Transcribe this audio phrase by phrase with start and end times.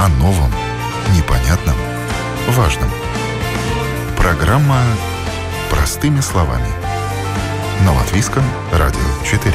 [0.00, 0.50] О новом,
[1.14, 1.76] непонятном,
[2.48, 2.88] важном.
[4.16, 4.80] Программа
[5.68, 6.68] «Простыми словами».
[7.84, 8.42] На Латвийском
[8.72, 9.54] радио 4.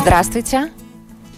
[0.00, 0.70] Здравствуйте.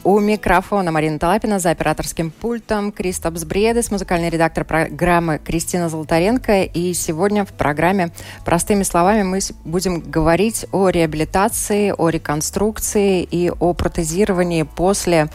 [0.02, 6.62] У микрофона Марина Талапина, за операторским пультом Кристопс Бредес, музыкальный редактор программы Кристина Золотаренко.
[6.62, 8.10] И сегодня в программе
[8.46, 15.28] «Простыми словами» мы будем говорить о реабилитации, о реконструкции и о протезировании после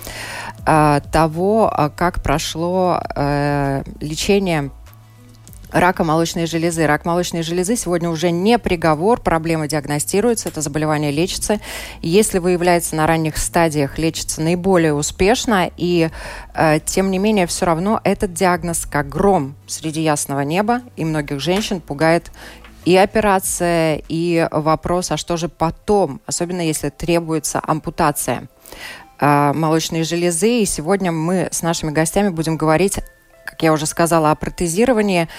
[0.66, 4.72] э, того, а, как прошло э, лечение
[5.76, 6.88] рака молочной железы.
[6.88, 11.60] Рак молочной железы сегодня уже не приговор, проблема диагностируется, это заболевание лечится.
[12.02, 16.10] Если выявляется на ранних стадиях, лечится наиболее успешно, и
[16.54, 21.42] э, тем не менее все равно этот диагноз как гром среди ясного неба, и многих
[21.42, 22.32] женщин пугает
[22.86, 28.48] и операция, и вопрос, а что же потом, особенно если требуется ампутация
[29.20, 30.62] э, молочной железы.
[30.62, 33.00] И сегодня мы с нашими гостями будем говорить
[33.56, 35.30] как я уже сказала, о протезировании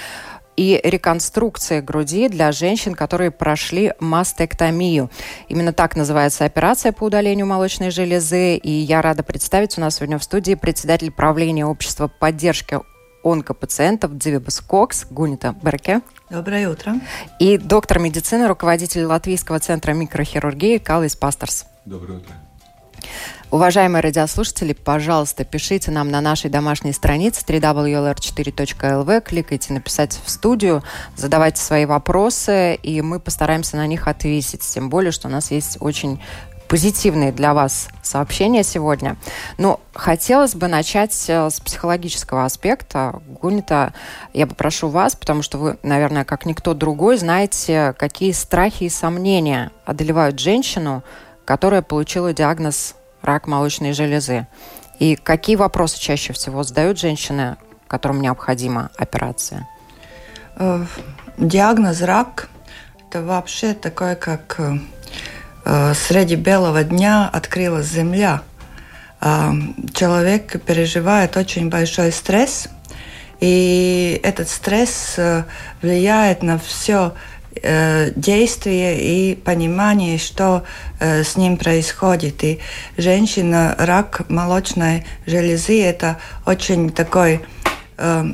[0.56, 5.10] и реконструкции груди для женщин, которые прошли мастектомию.
[5.48, 8.56] Именно так называется операция по удалению молочной железы.
[8.56, 12.78] И я рада представить у нас сегодня в студии председатель правления общества поддержки
[13.22, 16.00] онкопациентов Дзивибас Кокс Гунита Берке.
[16.30, 16.94] Доброе утро.
[17.38, 21.66] И доктор медицины, руководитель Латвийского центра микрохирургии Калис Пастерс.
[21.84, 22.32] Доброе утро.
[23.52, 30.82] Уважаемые радиослушатели, пожалуйста, пишите нам на нашей домашней странице www.lr4.lv, кликайте «Написать в студию»,
[31.14, 34.62] задавайте свои вопросы, и мы постараемся на них ответить.
[34.62, 36.20] Тем более, что у нас есть очень
[36.66, 39.16] позитивные для вас сообщения сегодня.
[39.58, 43.22] Но хотелось бы начать э, с психологического аспекта.
[43.40, 43.94] Гунита,
[44.32, 49.70] я попрошу вас, потому что вы, наверное, как никто другой, знаете, какие страхи и сомнения
[49.84, 51.04] одолевают женщину,
[51.44, 52.96] которая получила диагноз
[53.26, 54.46] рак молочной железы.
[54.98, 57.56] И какие вопросы чаще всего задают женщины,
[57.86, 59.68] которым необходима операция?
[60.56, 60.84] Э,
[61.36, 62.48] диагноз рак–
[63.10, 64.58] это вообще такое, как
[65.64, 68.42] э, среди белого дня открылась земля.
[69.20, 69.52] Э,
[69.92, 72.68] человек переживает очень большой стресс,
[73.38, 75.18] и этот стресс
[75.82, 77.36] влияет на все э,
[78.16, 80.64] действие и понимание, что
[80.98, 82.44] э, с ним происходит.
[82.44, 82.60] И
[82.96, 87.40] женщина, рак молочной железы– это очень такой
[87.96, 88.24] э,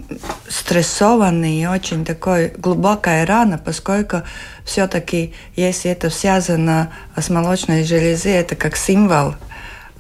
[0.49, 4.23] стрессованный и очень такой глубокая рана, поскольку
[4.65, 9.35] все-таки, если это связано с молочной железой, это как символ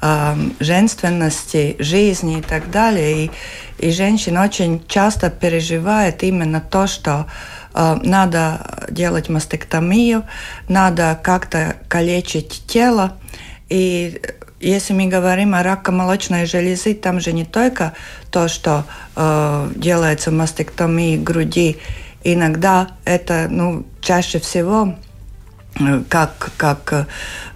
[0.00, 3.26] э, женственности, жизни и так далее.
[3.26, 3.30] И,
[3.78, 10.24] и женщина очень часто переживает именно то, что Э, надо делать мастектомию,
[10.68, 13.16] надо как-то калечить тело.
[13.68, 14.20] И
[14.62, 17.94] если мы говорим о раке молочной железы, там же не только
[18.30, 18.84] то, что
[19.16, 21.78] э, делается мастектомия груди,
[22.22, 24.94] иногда это, ну, чаще всего
[25.80, 27.08] э, как, как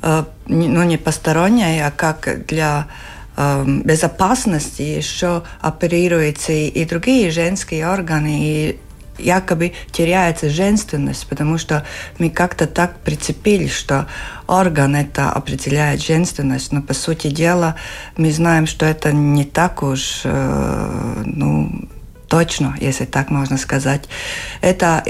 [0.03, 2.89] э, ну, не посторонняя, а как для
[3.37, 8.81] э, безопасности еще оперируются и другие женские органы, и
[9.19, 11.85] якобы теряется женственность, потому что
[12.19, 14.07] мы как-то так прицепились, что
[14.47, 17.77] орган это определяет женственность, но по сути дела
[18.17, 21.89] мы знаем, что это не так уж, э, ну,
[22.29, 24.09] точно, если так можно сказать.
[24.61, 25.05] Это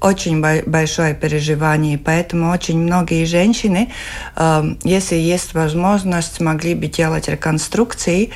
[0.00, 3.92] очень большое переживание, поэтому очень многие женщины,
[4.36, 8.30] э, если есть возможность, могли бы делать реконструкции,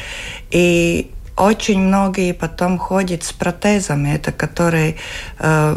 [0.51, 4.97] и очень многие потом ходят с протезами, это который
[5.39, 5.77] э,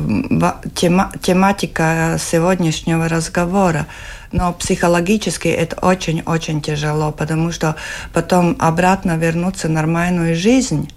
[0.73, 3.87] тема, тематика сегодняшнего разговора.
[4.31, 7.75] Но психологически это очень-очень тяжело, потому что
[8.13, 10.89] потом обратно вернуться в нормальную жизнь.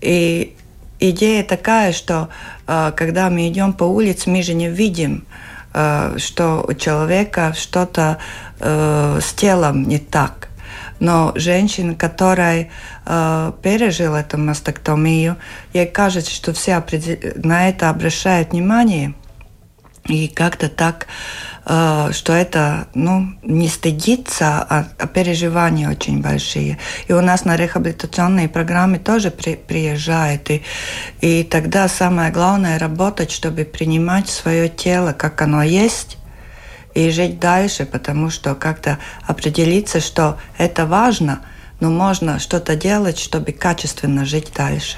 [0.00, 0.56] И
[0.98, 2.30] идея такая, что
[2.66, 5.26] э, когда мы идем по улице, мы же не видим,
[5.74, 8.18] э, что у человека что-то
[8.60, 10.47] э, с телом не так.
[11.00, 12.70] Но женщина, которая
[13.06, 15.36] э, пережила эту мастектомию,
[15.72, 16.82] ей кажется, что все
[17.36, 19.14] на это обращают внимание.
[20.06, 21.06] И как-то так,
[21.66, 26.78] э, что это ну, не стыдится, а, а переживания очень большие.
[27.08, 30.50] И у нас на рехабилитационные программы тоже при, приезжают.
[30.50, 30.62] И,
[31.20, 36.17] и тогда самое главное работать, чтобы принимать свое тело, как оно есть,
[36.94, 41.42] и жить дальше, потому что как-то определиться, что это важно,
[41.80, 44.96] но можно что-то делать, чтобы качественно жить дальше.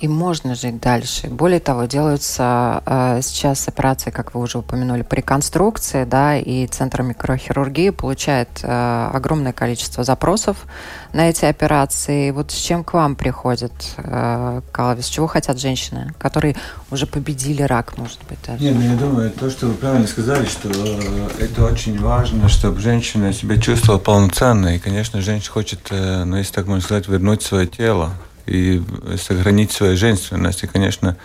[0.00, 1.26] И можно жить дальше.
[1.26, 7.02] Более того, делаются э, сейчас операции, как вы уже упомянули, по реконструкции, да, и Центр
[7.02, 10.66] микрохирургии получает э, огромное количество запросов
[11.12, 12.30] на эти операции.
[12.30, 16.54] Вот с чем к вам приходят, э, Калави, с чего хотят женщины, которые
[16.92, 18.62] уже победили рак, может быть, даже?
[18.62, 22.78] Нет, ну, я думаю, то, что вы правильно сказали, что э, это очень важно, чтобы
[22.78, 24.76] женщина себя чувствовала полноценно.
[24.76, 28.12] И, конечно, женщина хочет, э, ну, если так можно сказать, вернуть свое тело
[28.48, 28.82] и
[29.16, 30.62] сохранить свою женственность.
[30.64, 31.16] И, конечно,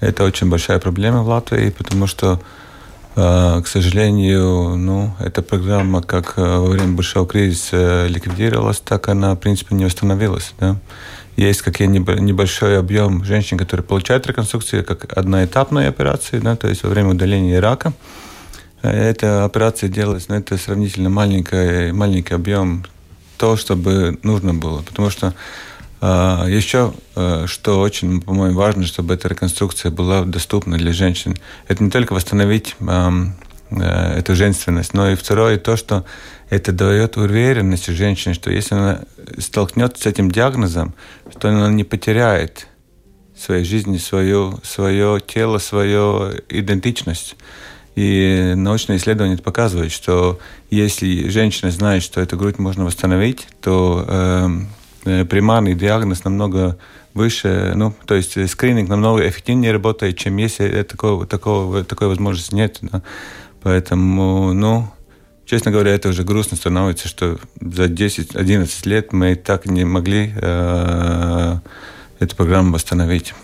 [0.00, 2.40] это очень большая проблема в Латвии, потому что,
[3.16, 9.34] э, к сожалению, ну, эта программа, как э, во время большого кризиса ликвидировалась, так она,
[9.34, 10.54] в принципе, не восстановилась.
[10.60, 10.76] Да?
[11.36, 16.90] Есть какие небольшой объем женщин, которые получают реконструкцию как одноэтапные операции, да, то есть во
[16.90, 17.92] время удаления рака.
[18.82, 22.84] Эта операция делалась, но это сравнительно маленький, маленький объем
[23.36, 24.82] то, чтобы нужно было.
[24.82, 25.34] Потому что
[26.00, 31.36] Еще, э, что очень, по-моему, важно, чтобы эта реконструкция была доступна для женщин.
[31.66, 33.22] Это не только восстановить э,
[33.70, 36.04] эту женственность, но и второе то, что
[36.50, 39.00] это дает уверенность женщине, что если она
[39.38, 40.94] столкнется с этим диагнозом,
[41.30, 42.68] что она не потеряет
[43.36, 47.36] своей жизни свое, свое тело, свою идентичность.
[47.96, 50.38] И научные исследования показывают, что
[50.70, 54.48] если женщина знает, что эту грудь можно восстановить, то э, Э,
[55.04, 56.76] примарный диагноз намного
[57.14, 62.78] выше, ну, то есть скрининг намного эффективнее работает, чем если такого, такого, такой возможности нет.
[62.80, 63.02] Да.
[63.62, 64.88] Поэтому, ну,
[65.44, 71.56] честно говоря, это уже грустно становится, что за 10-11 лет мы так не могли э,
[72.20, 73.34] эту программу восстановить.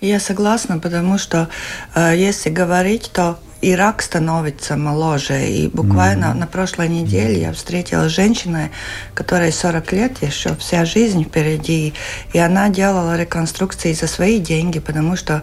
[0.00, 1.48] Я согласна, потому что
[1.94, 5.48] э, если говорить, то Ирак становится моложе.
[5.48, 6.38] И буквально mm-hmm.
[6.38, 8.70] на прошлой неделе я встретила женщину,
[9.14, 11.94] которой 40 лет, еще вся жизнь впереди.
[12.32, 15.42] И она делала реконструкции за свои деньги, потому что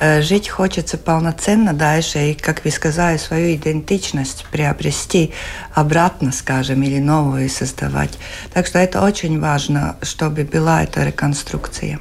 [0.00, 2.30] э, жить хочется полноценно дальше.
[2.30, 5.32] И, как вы сказали, свою идентичность приобрести
[5.74, 8.18] обратно, скажем, или новую создавать.
[8.54, 11.98] Так что это очень важно, чтобы была эта реконструкция.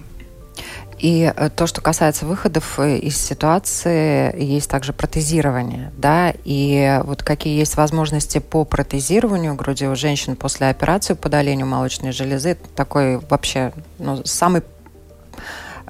[0.99, 7.21] И э, то, что касается выходов э, из ситуации, есть также протезирование, да, и вот
[7.21, 13.17] какие есть возможности по протезированию груди у женщин после операции по удалению молочной железы, такой
[13.29, 14.63] вообще ну, самый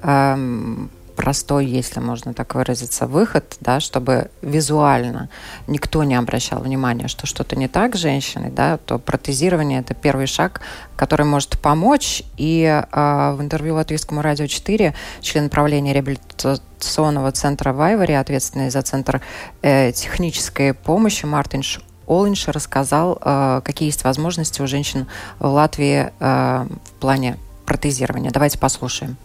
[0.02, 5.28] эм, простой, если можно так выразиться, выход, да, чтобы визуально
[5.66, 10.28] никто не обращал внимания, что что-то не так с женщиной, да, то протезирование– это первый
[10.28, 10.60] шаг,
[10.94, 12.22] который может помочь.
[12.36, 19.20] И э, в интервью Латвийскому радио 4 член правления реабилитационного центра Вайвари, ответственный за центр
[19.62, 21.64] э, технической помощи Мартин
[22.06, 25.08] Олинш рассказал, э, какие есть возможности у женщин
[25.40, 28.30] в Латвии э, в плане протезирования.
[28.30, 29.16] Давайте послушаем.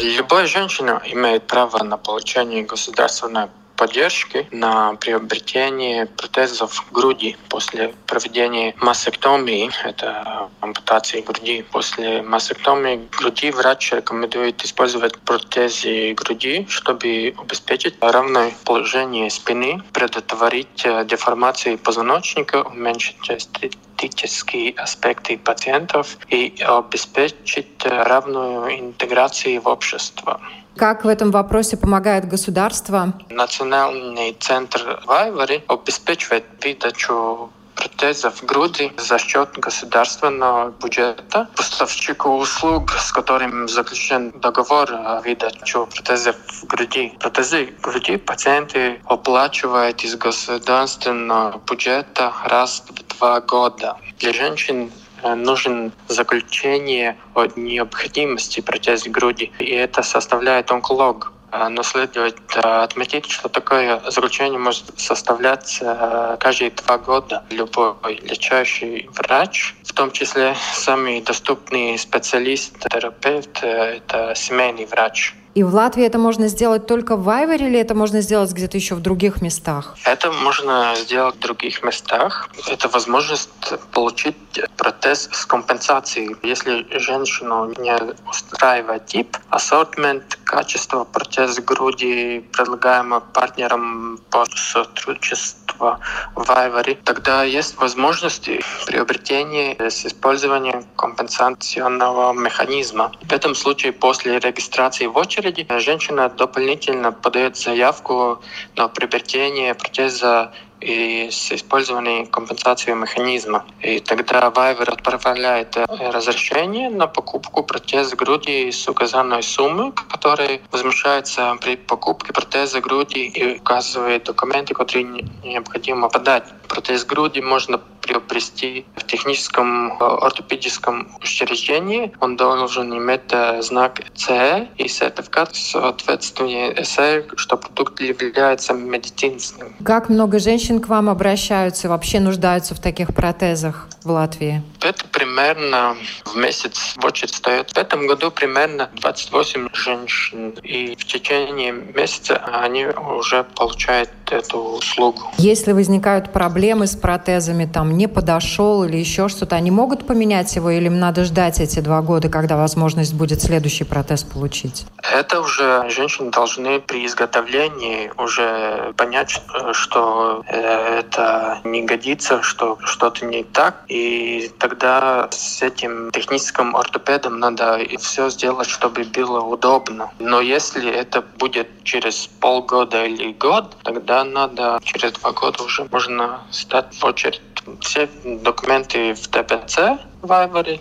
[0.00, 9.70] Любая женщина имеет право на получение государственной поддержки на приобретение протезов груди после проведения мастектомии,
[9.84, 11.64] это ампутации груди.
[11.72, 21.04] После мастектомии груди врач рекомендует использовать протезы груди, чтобы обеспечить равное положение спины, предотвратить э,
[21.04, 30.40] деформации позвоночника, уменьшить эстетические аспекты пациентов и обеспечить равную интеграцию в общество.
[30.76, 33.14] Как в этом вопросе помогает государство?
[33.30, 41.48] Национальный центр Вайвари обеспечивает выдачу протезов груди за счет государственного бюджета.
[41.56, 47.12] Поставщику услуг, с которым заключен договор о выдаче протезов груди.
[47.20, 53.96] Протезы груди пациенты оплачивают из государственного бюджета раз в два года.
[54.18, 54.90] Для женщин
[55.34, 61.32] нужен заключение о необходимости протеза груди, и это составляет онколог.
[61.54, 67.44] Э, но следует э, отметить, что такое заключение может составляться каждые два года.
[67.50, 75.34] Любой лечащий врач, в том числе самый доступный специалист, терапевт, это семейный врач.
[75.54, 78.96] И в Латвии это можно сделать только в Вайвере или это можно сделать где-то еще
[78.96, 79.94] в других местах?
[80.04, 82.48] Это можно сделать в других местах.
[82.68, 83.50] Это возможность
[83.92, 84.36] получить
[84.76, 86.34] протез с компенсацией.
[86.42, 87.96] Если женщину не
[88.28, 95.98] устраивает тип, ассортимент, качество протеза груди, предлагаемого партнером по сотрудничеству
[96.34, 98.50] в Вайвере, тогда есть возможность
[98.86, 103.12] приобретения с использованием компенсационного механизма.
[103.22, 105.66] В этом случае после регистрации в очередь очереди.
[105.78, 108.42] Женщина дополнительно подает заявку
[108.76, 110.52] на приобретение протеза
[110.84, 113.64] и с использованием компенсации механизма.
[113.80, 121.76] И тогда Вайвер отправляет разрешение на покупку протеза груди с указанной суммы, которая возмещается при
[121.76, 126.44] покупке протеза груди и указывает документы, которые необходимо подать.
[126.68, 132.12] Протез груди можно приобрести в техническом э, ортопедическом учреждении.
[132.20, 139.74] Он должен иметь э, знак CE и сертификат соответствия СЭ, что продукт является медицинским.
[139.84, 144.62] Как много женщин к вам обращаются и вообще нуждаются в таких протезах в Латвии?
[144.80, 147.70] Это примерно в месяц в очередь стоят.
[147.70, 150.50] В этом году примерно 28 женщин.
[150.62, 155.20] И в течение месяца они уже получают эту услугу.
[155.38, 160.70] Если возникают проблемы с протезами, там не подошел или еще что-то, они могут поменять его
[160.70, 164.86] или им надо ждать эти два года, когда возможность будет следующий протез получить?
[165.02, 169.40] Это уже женщины должны при изготовлении уже понять,
[169.72, 177.38] что э, это не годится, что что-то не так, и тогда с этим техническим ортопедом
[177.38, 180.10] надо все сделать, чтобы было удобно.
[180.18, 186.40] Но если это будет через полгода или год, тогда надо через два года уже можно
[186.50, 187.40] стать в очередь.
[187.80, 190.80] Все документы в ТПЦ в Айваре,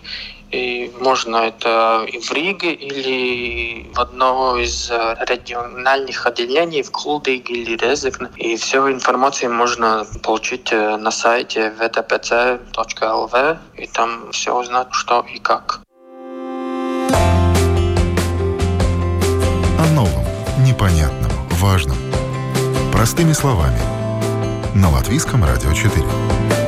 [0.53, 7.75] и можно это и в Риге или в одно из региональных отделений в Кулдиге или
[7.75, 8.29] Резекне.
[8.35, 15.81] И всю информацию можно получить на сайте vtpc.lv и там все узнать, что и как.
[19.79, 20.25] О новом,
[20.59, 21.97] непонятном, важном.
[22.91, 23.79] Простыми словами.
[24.75, 26.62] На Латвийском радио 4.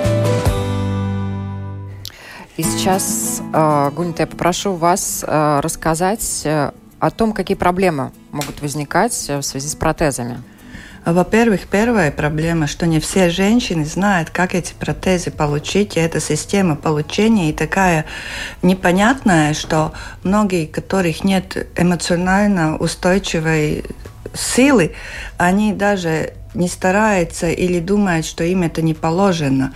[2.57, 8.61] И сейчас, э, Гунит, я попрошу вас э, рассказать э, о том, какие проблемы могут
[8.61, 10.41] возникать в связи с протезами.
[11.05, 15.97] Во-первых, первая проблема, что не все женщины знают, как эти протезы получить.
[15.97, 18.05] И эта система получения и такая
[18.61, 19.91] непонятная, что
[20.23, 23.83] многие, у которых нет эмоционально устойчивой
[24.33, 24.95] силы,
[25.37, 29.73] они даже не старается или думает, что им это не положено.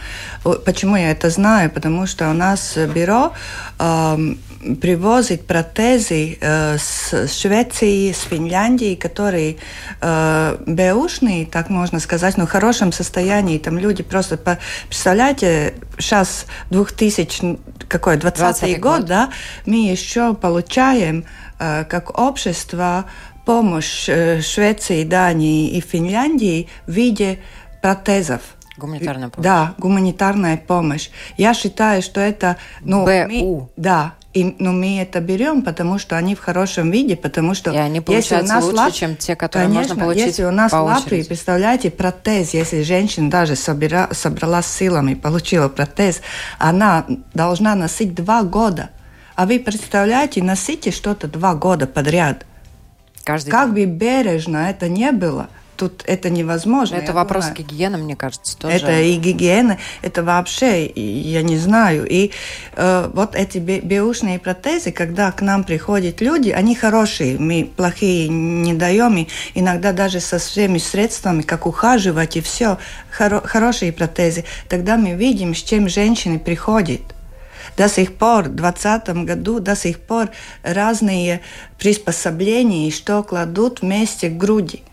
[0.66, 1.70] Почему я это знаю?
[1.70, 3.34] Потому что у нас бюро
[3.80, 4.36] э,
[4.82, 9.58] привозит протезы э, с Швеции, с Финляндии, которые
[10.02, 13.58] э, бэушные, так можно сказать, но в хорошем состоянии.
[13.58, 14.38] Там люди просто...
[14.38, 14.58] По...
[14.88, 17.58] Представляете, сейчас 2000,
[17.88, 19.30] какой, 20, 20 год, год, да,
[19.66, 21.26] мы еще получаем
[21.60, 23.06] э, как общество
[23.46, 27.40] помощь Швеции, Дании и Финляндии в виде
[27.82, 28.42] протезов.
[28.78, 29.44] Гуманитарная помощь.
[29.44, 31.10] Да, гуманитарная помощь.
[31.38, 32.58] Я считаю, что это...
[32.82, 33.08] Ну, БУ.
[33.08, 37.72] Мы, да, и, ну, мы это берем, потому что они в хорошем виде, потому что...
[37.72, 38.94] И они получаются если у нас лучше, Лат...
[38.94, 43.30] чем те, которые Конечно, можно получить если у нас в Латвии, представляете, протез, если женщина
[43.32, 44.08] даже собира...
[44.12, 46.22] собрала силами получила протез,
[46.60, 48.92] она должна носить два года.
[49.36, 52.46] А вы представляете, носите что-то два года подряд.
[53.30, 53.88] Каждый как день.
[53.88, 56.96] бы бережно это не было, тут это невозможно.
[56.96, 57.58] Это вопрос думаю.
[57.60, 58.78] гигиены, мне кажется, тоже.
[58.78, 62.08] Это и гигиена, это вообще, я не знаю.
[62.10, 62.32] И
[62.76, 68.74] э, вот эти беушные протезы, когда к нам приходят люди, они хорошие, мы плохие не
[68.74, 72.80] даем, и иногда даже со всеми средствами, как ухаживать и все,
[73.12, 74.46] хоро хорошие протезы.
[74.68, 77.02] Тогда мы видим, с чем женщины приходят
[77.80, 80.32] до сих пор, в 2020 году, до сих пор
[80.64, 81.40] разные
[81.78, 84.84] приспособления, что кладут вместе к груди.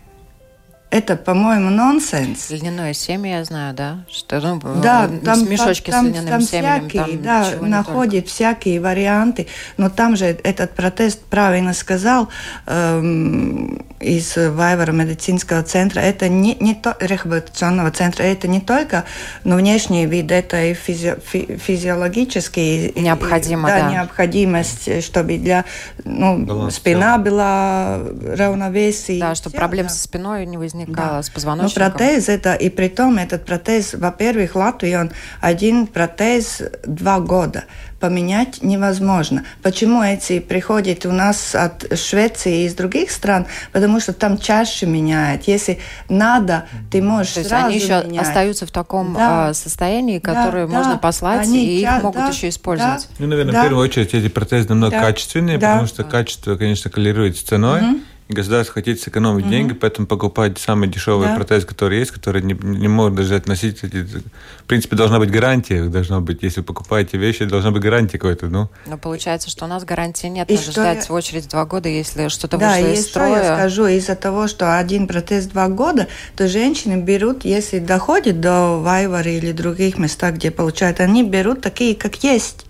[0.89, 2.49] Это, по-моему, нонсенс.
[2.49, 4.05] Льняное семя, я знаю, да?
[4.09, 6.89] Что, ну, да, там, мешочки там, с льняным там семенем.
[6.89, 9.47] Всякие, там да, находит всякие варианты.
[9.75, 12.29] Но там же этот протест правильно сказал
[12.67, 15.99] эм, из Вайвара медицинского центра.
[15.99, 18.23] Это не, не то, рехабилитационного центра.
[18.23, 19.03] Это не только
[19.43, 22.93] ну, внешний вид, это и физи, фи, физиологический.
[22.95, 23.91] Необходимо, и, да, да.
[23.91, 25.65] необходимость, чтобы для
[26.05, 27.99] ну, спина была
[28.37, 29.19] равновесие.
[29.19, 29.93] Да, чтобы проблем да.
[29.93, 31.23] со спиной не возникало возникало да.
[31.23, 31.83] с позвоночником.
[31.83, 37.19] Но протез это, и при том этот протез, во-первых, в Латвии он один протез два
[37.19, 37.65] года.
[37.99, 39.43] Поменять невозможно.
[39.63, 43.47] Почему эти приходят у нас от Швеции и из других стран?
[43.71, 45.43] Потому что там чаще меняют.
[45.47, 48.27] Если надо, ты можешь То есть сразу они еще менять.
[48.27, 49.51] остаются в таком да.
[49.55, 50.99] состоянии, которое да, можно да.
[50.99, 53.07] послать, они и их могут да, еще использовать.
[53.09, 53.61] Да, ну, наверное, да.
[53.61, 55.01] в первую очередь эти протезы намного да.
[55.01, 55.71] качественнее, да.
[55.71, 57.81] потому что качество, конечно, коррелирует с ценой.
[57.81, 59.51] Угу И государство хотит сэкономить угу.
[59.51, 61.35] деньги, поэтому покупать самые дешевые да.
[61.35, 63.81] протезы, которые есть, которые не, не могут даже относить.
[63.81, 68.47] В принципе, должна быть гарантия, должна быть, если вы покупаете вещи, должна быть гарантия какой-то.
[68.47, 68.69] Ну.
[68.85, 70.49] Но получается, что у нас гарантии нет.
[70.51, 71.03] И Надо ждать я...
[71.05, 73.43] в очередь два года, если что-то да, вышло из строя.
[73.43, 78.77] я скажу, из-за того, что один протез два года, то женщины берут, если доходит до
[78.77, 82.66] Вайвара или других местах, где получают, они берут такие, как есть.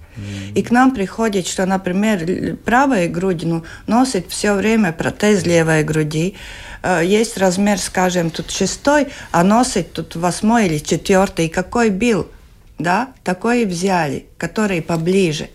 [0.55, 6.35] И к нам приходит, что, например, правая грудь ну, носит все время протез левой груди.
[6.83, 11.49] Э, есть размер, скажем, тут шестой, а носит тут восьмой или четвертый.
[11.49, 12.27] Какой бил?
[12.79, 15.49] Да, такой и взяли, который поближе.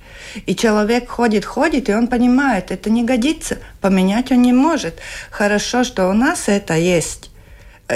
[0.46, 4.98] И человек ходит, ходит, и он понимает, это не годится, поменять он не может.
[5.30, 7.31] Хорошо, что у нас это есть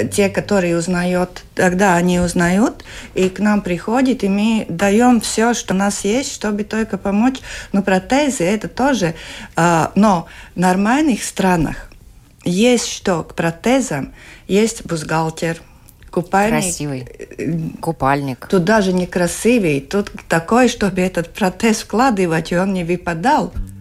[0.04, 2.84] те, которые узнают, тогда они узнают,
[3.14, 7.38] и к нам приходят, и мы даем все, что у нас есть, чтобы только помочь.
[7.72, 9.14] Но протезы это тоже,
[9.56, 11.90] э, но в нормальных странах
[12.44, 14.12] есть что к протезам,
[14.46, 15.60] есть бюстгальтер,
[16.10, 16.62] купальник.
[16.62, 17.08] Красивый.
[17.80, 18.46] Купальник.
[18.48, 23.52] Тут даже не красивый, тут такой, чтобы этот протез вкладывать, и он не выпадал.
[23.54, 23.75] Mm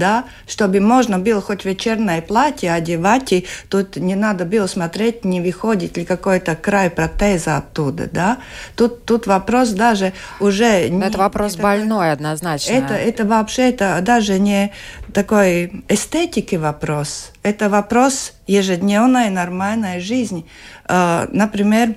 [0.00, 5.40] да, чтобы можно было хоть вечернее платье одевать, и тут не надо было смотреть, не
[5.40, 8.38] выходит ли какой-то край протеза оттуда, да.
[8.74, 10.88] Тут, тут вопрос даже уже...
[10.88, 12.72] Не, это вопрос это, больной однозначно.
[12.72, 14.72] Это, это вообще это даже не
[15.12, 20.46] такой эстетики вопрос, это вопрос ежедневной нормальной жизни.
[20.88, 21.94] Э, например,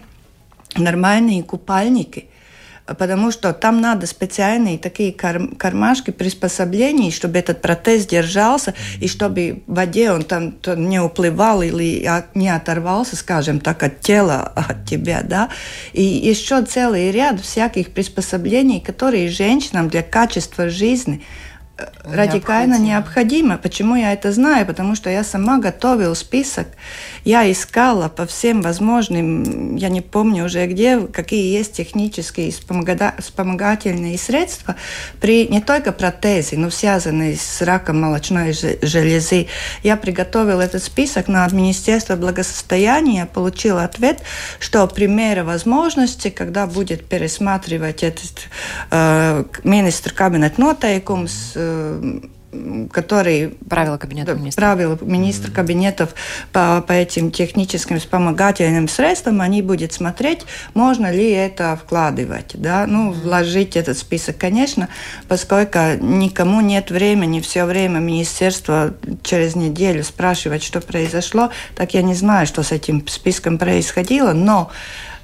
[0.75, 2.27] нормальные купальники–
[2.85, 9.73] потому что там надо специальные такие кармашки, приспособления, чтобы этот протез держался, и чтобы в
[9.73, 10.55] воде он там
[10.89, 15.49] не уплывал или не оторвался, скажем так, от тела, от тебя, да.
[15.93, 21.23] И еще целый ряд всяких приспособлений, которые женщинам для качества жизни
[22.03, 23.57] радикально необходимо.
[23.57, 24.65] Почему я это знаю?
[24.65, 26.67] Потому что я сама готовила список.
[27.23, 34.75] Я искала по всем возможным, я не помню уже где, какие есть технические вспомогательные средства
[35.19, 39.47] при не только протезе, но связанные с раком молочной железы.
[39.81, 44.21] Я приготовила этот список на Министерство благосостояния, получила ответ,
[44.59, 48.47] что примеры возможности, когда будет пересматривать этот
[48.91, 51.62] э, министр кабинет нотейкums,
[52.91, 53.57] который...
[53.69, 54.63] Правила кабинета министров.
[54.63, 56.13] Правила министр кабинетов
[56.51, 63.11] по, по этим техническим вспомогательным средствам, они будут смотреть, можно ли это вкладывать, да, ну,
[63.11, 64.89] вложить этот список, конечно,
[65.27, 72.13] поскольку никому нет времени все время министерство через неделю спрашивать, что произошло, так я не
[72.13, 74.71] знаю, что с этим списком происходило, но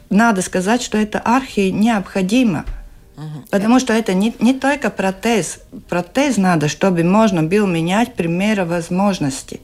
[0.10, 2.65] надо сказать, что это архи необходимо–
[3.49, 5.60] Потому что это не, не только протез.
[5.89, 9.62] Протез надо, чтобы можно было менять примеры возможностей.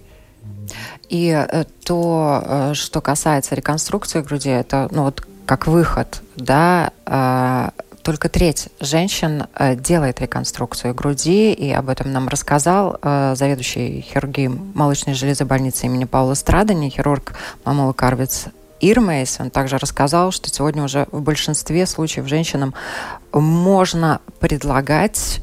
[1.09, 7.69] И э, то, э, что касается реконструкции груди, это ну, вот как выход, да, э,
[8.01, 15.43] только треть женщин делает реконструкцию груди, и об этом нам рассказал заведующий хирургией молочной железы
[15.43, 18.45] больницы имени Паула Страдани, хирург Мамула Карвиц
[18.79, 22.73] Ирмейс, он также рассказал, что сегодня уже в большинстве случаев женщинам
[23.31, 25.41] можно предлагать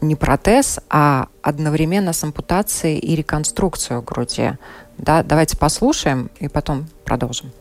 [0.00, 4.52] не протез, а одновременно с ампутацией и реконструкцию груди.
[4.98, 7.52] Да, давайте послушаем и потом продолжим.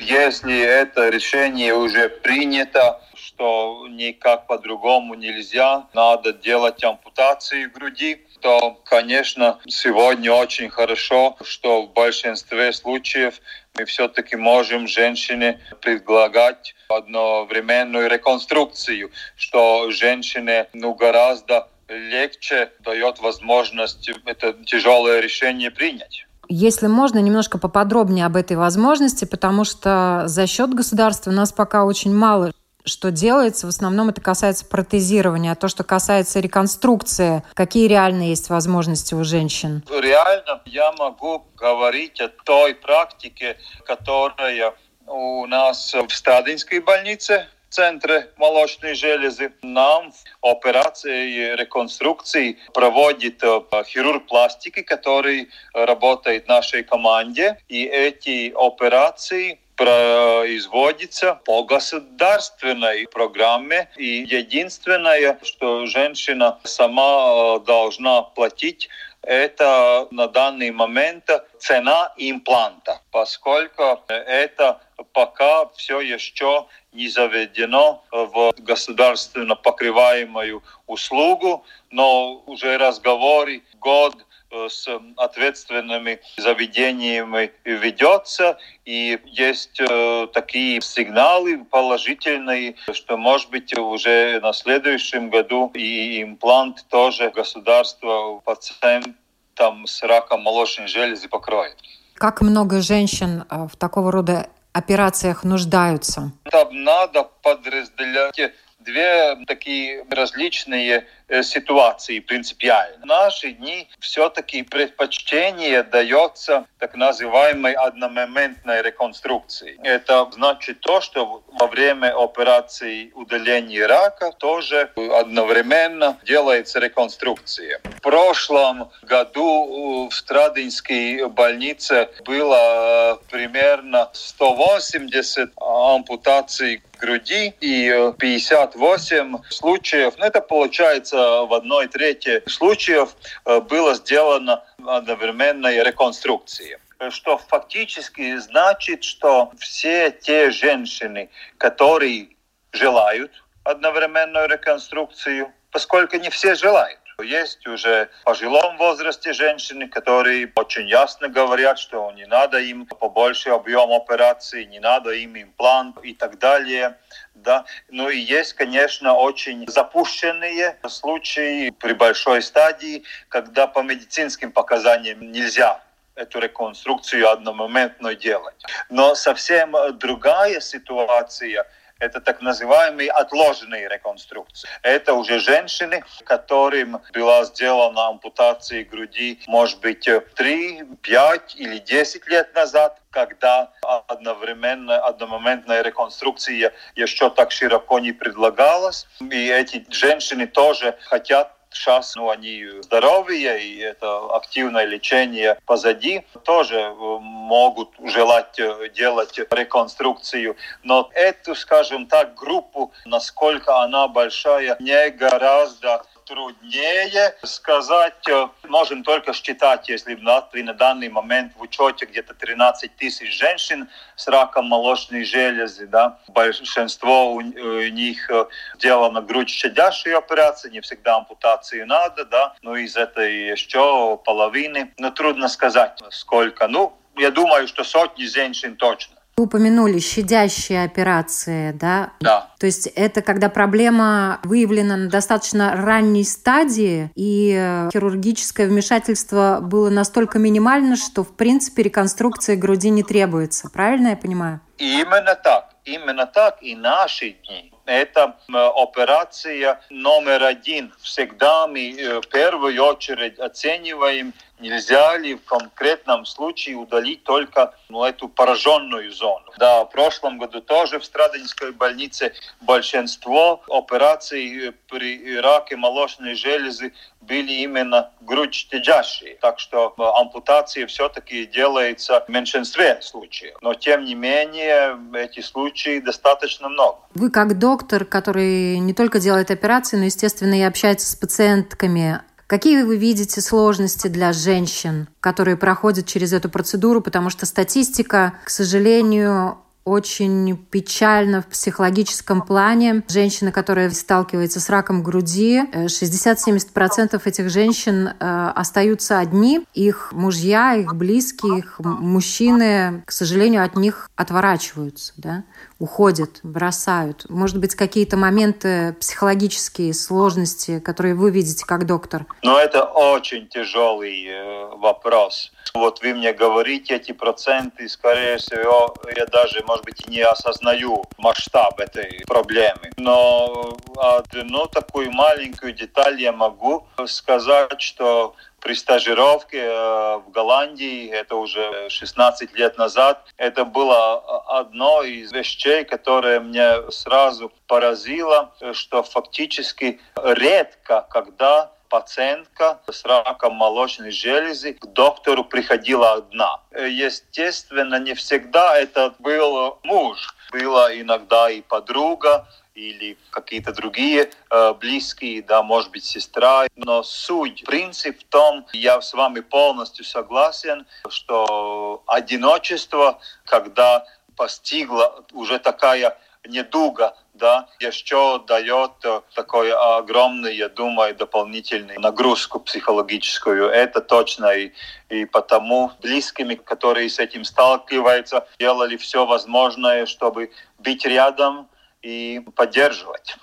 [0.00, 9.58] Если это решение уже принято, что никак по-другому нельзя, надо делать ампутации груди, то, конечно,
[9.66, 13.40] сегодня очень хорошо, что в большинстве случаев
[13.76, 24.52] мы все-таки можем женщине предлагать одновременную реконструкцию, что женщине ну, гораздо легче дает возможность это
[24.64, 26.26] тяжелое решение принять.
[26.50, 31.84] Если можно, немножко поподробнее об этой возможности, потому что за счет государства у нас пока
[31.84, 32.52] очень мало
[32.88, 33.66] что делается.
[33.66, 35.52] В основном это касается протезирования.
[35.52, 39.84] А то, что касается реконструкции, какие реально есть возможности у женщин?
[39.90, 44.74] Реально я могу говорить о той практике, которая
[45.06, 49.52] у нас в Стадинской больнице центре молочной железы.
[49.62, 57.58] Нам операции реконструкции проводит э, хирург пластики, который работает в нашей команде.
[57.68, 63.88] И эти операции производится по государственной программе.
[63.96, 68.88] И единственное, что женщина сама должна платить,
[69.22, 74.80] это на данный момент цена импланта, поскольку это
[75.12, 84.16] пока все еще не заведено в государственно покрываемую услугу, но уже разговоры год
[84.50, 94.52] с ответственными заведениями ведется, и есть э, такие сигналы положительные, что, может быть, уже на
[94.52, 101.76] следующем году и имплант тоже государство пациентам с раком молочной железы покроет.
[102.14, 106.32] Как много женщин э, в такого рода операциях нуждаются?
[106.50, 112.98] Там надо подразделять две такие различные Э, ситуации принципиально.
[113.02, 119.78] В наши дни все-таки предпочтение дается так называемой одномоментной реконструкции.
[119.82, 127.80] Это значит то, что во время операции удаления рака тоже одновременно делается реконструкция.
[127.84, 140.14] В прошлом году в Страдинской больнице было э, примерно 180 ампутаций груди и 58 случаев.
[140.18, 146.78] Ну, это получается в одной трети случаев э, было сделано одновременная реконструкция
[147.10, 152.30] что фактически значит, что все те женщины, которые
[152.72, 153.30] желают
[153.64, 161.28] одновременную реконструкцию, поскольку не все желают, есть уже в пожилом возрасте женщины, которые очень ясно
[161.28, 166.96] говорят, что не надо им побольше объем операции, не надо им имплант и так далее.
[167.34, 167.64] Да?
[167.88, 175.82] Ну и есть, конечно, очень запущенные случаи при большой стадии, когда по медицинским показаниям нельзя
[176.14, 178.64] эту реконструкцию одномоментно делать.
[178.90, 181.66] Но совсем другая ситуация–
[181.98, 184.68] это так называемые отложенные реконструкции.
[184.82, 192.54] Это уже женщины, которым была сделана ампутация груди, может быть, 3, 5 или 10 лет
[192.54, 193.72] назад, когда
[194.06, 199.06] одновременно, одномоментная реконструкция еще так широко не предлагалась.
[199.20, 206.76] И эти женщины тоже хотят сейчас ну, они здоровые, и это активное лечение позади, тоже
[206.76, 210.56] э, могут желать э, делать реконструкцию.
[210.82, 218.28] Но эту, скажем так, группу, насколько она большая, не гораздо труднее сказать.
[218.28, 223.38] Э, можем только считать, если в Латвии на данный момент в учете где-то 13 тысяч
[223.38, 230.70] женщин с раком молочной железы, да, большинство у, у них э, сделано грудь щадящей операции,
[230.70, 236.68] не всегда ампутации надо, да, но из этой еще половины, но трудно сказать сколько.
[236.68, 239.17] Ну, я думаю, что сотни женщин точно.
[239.38, 242.10] Вы упомянули щадящие операции, да?
[242.18, 242.50] Да.
[242.58, 250.40] То есть это когда проблема выявлена на достаточно ранней стадии, и хирургическое вмешательство было настолько
[250.40, 253.70] минимально, что, в принципе, реконструкция груди не требуется.
[253.70, 254.60] Правильно я понимаю?
[254.76, 255.70] Именно так.
[255.84, 260.92] Именно так и наши дни это операция номер один.
[261.00, 268.04] Всегда мы э, в первую очередь оцениваем нельзя ли в конкретном случае удалить только ну,
[268.04, 269.46] эту пораженную зону.
[269.58, 277.52] Да, в прошлом году тоже в Страдинской больнице большинство операций при раке молочной железы были
[277.52, 279.36] именно грудь щадящие.
[279.40, 283.56] Так что э, ампутация все-таки делается в меньшинстве случаев.
[283.60, 286.98] Но тем не менее, эти случаи достаточно много.
[287.14, 292.82] Вы как доктор, который не только делает операции, но, естественно, и общается с пациентками, Какие
[292.82, 297.02] вы видите сложности для женщин, которые проходят через эту процедуру?
[297.02, 303.02] Потому что статистика, к сожалению, очень печально в психологическом плане.
[303.08, 309.66] Женщина, которая сталкивается с раком груди, 60-70% этих женщин э, остаются одни.
[309.74, 315.44] Их мужья, их близкие, их мужчины, к сожалению, от них отворачиваются, да?
[315.78, 317.26] Уходят, бросают.
[317.28, 322.26] Может быть, какие-то моменты психологические сложности, которые вы видите как доктор?
[322.42, 329.26] Ну, это очень тяжелый э, вопрос вот вы мне говорите эти проценты, скорее всего, я
[329.26, 332.90] даже, может быть, не осознаю масштаб этой проблемы.
[332.96, 341.36] Но одну такую маленькую деталь я могу сказать, что при стажировке э, в Голландии, это
[341.36, 344.18] уже 16 лет назад, это было
[344.60, 354.10] одно из вещей, которое мне сразу поразило, что фактически редко, когда пациентка с раком молочной
[354.10, 356.60] железы к доктору приходила одна.
[356.72, 360.34] Естественно, не всегда это был муж.
[360.50, 366.66] Была иногда и подруга, или какие-то другие э, близкие, да, может быть, сестра.
[366.76, 374.06] Но суть, принцип в том, я с вами полностью согласен, что одиночество, когда
[374.36, 383.68] постигла уже такая недуга, да, еще дает э, такой огромный, я думаю, дополнительный нагрузку психологическую.
[383.68, 384.52] Это точно.
[384.52, 384.72] И,
[385.08, 391.68] и потому близкими, которые с этим сталкиваются, делали все возможное, чтобы быть рядом
[392.02, 393.36] и поддерживать.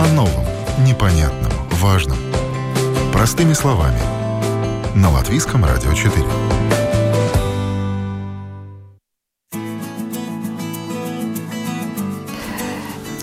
[0.00, 0.46] О новом,
[0.86, 2.18] непонятном, важном.
[3.12, 4.00] Простыми словами.
[4.94, 6.81] На Латвийском радио 4.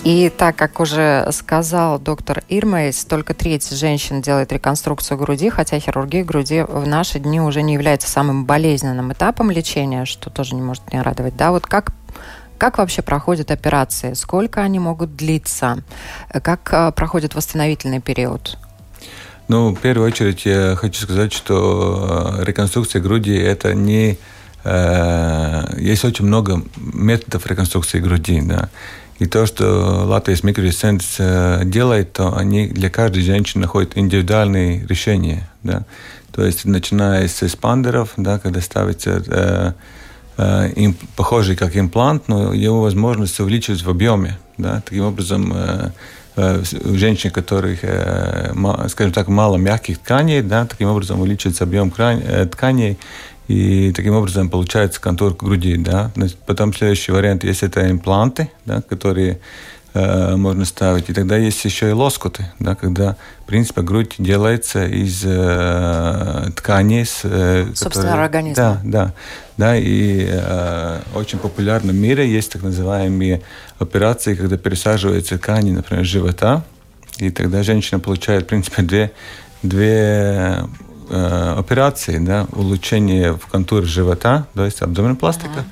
[0.09, 6.23] И так как уже сказал доктор Ирмейс, только треть женщин делает реконструкцию груди, хотя хирургия
[6.23, 10.91] груди в наши дни уже не является самым болезненным этапом лечения, что тоже не может
[10.91, 11.37] не радовать.
[11.37, 11.93] Да, вот как
[12.57, 14.13] как вообще проходят операции?
[14.13, 15.83] Сколько они могут длиться?
[16.41, 18.57] Как э, проходит восстановительный период?
[19.47, 24.17] Ну, в первую очередь я хочу сказать, что э, реконструкция груди это не
[24.63, 28.69] э, есть очень много методов реконструкции груди, да.
[29.19, 35.49] И то, что Латвийс микроцентр э, делает, то они для каждой женщины находят индивидуальные решения.
[35.61, 35.85] Да?
[36.31, 39.73] То есть, начиная с эспандеров, да, когда ставится э,
[40.37, 44.39] э, им, похожий как имплант, но его возможность увеличивать в объеме.
[44.57, 44.81] Да?
[44.85, 45.91] Таким образом, э,
[46.37, 48.53] э, у женщин, у которых, э,
[48.87, 52.97] скажем так, мало мягких тканей, да, таким образом увеличивается объем тканей,
[53.49, 55.75] и таким образом получается контур груди.
[55.75, 56.11] Да?
[56.45, 59.39] Потом следующий вариант, есть это импланты, да, которые
[59.95, 61.09] э, можно ставить.
[61.09, 67.05] И тогда есть еще и лоскуты, да, когда, в принципе, грудь делается из э, тканей.
[67.05, 68.55] С, э, Собственного организма.
[68.55, 69.13] Да, да.
[69.57, 73.41] да и э, очень популярно в мире есть так называемые
[73.79, 76.63] операции, когда пересаживаются ткани, например, живота.
[77.17, 79.11] И тогда женщина получает, в принципе, две,
[79.63, 80.59] две
[81.09, 85.65] э, операции, да, улучшение в контуре живота, то есть абдоминопластика, ага.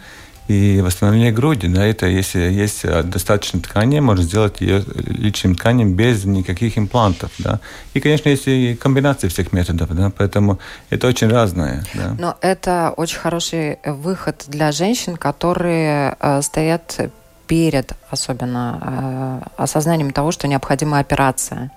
[0.47, 1.67] и восстановление груди.
[1.67, 7.31] Да, это если есть достаточно ткани, можно сделать ее личным тканем без никаких имплантов.
[7.39, 7.59] Да.
[7.93, 11.83] И, конечно, есть и комбинации всех методов, да, поэтому это очень разное.
[11.93, 12.15] Да.
[12.19, 17.11] Но это очень хороший выход для женщин, которые э, стоят
[17.47, 21.71] перед особенно э, осознанием того, что необходима операция